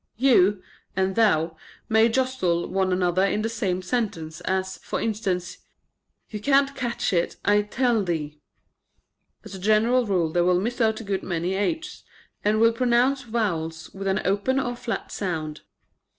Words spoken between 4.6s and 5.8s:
for instance:"